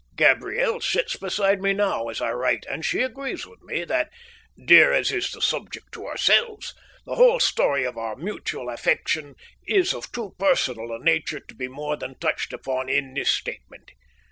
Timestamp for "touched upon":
12.17-12.89